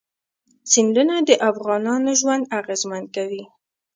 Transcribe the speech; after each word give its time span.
سیندونه 0.71 1.15
د 1.27 1.29
افغانانو 1.49 2.11
ژوند 2.19 2.43
اغېزمن 2.59 3.03
کوي. 3.15 3.43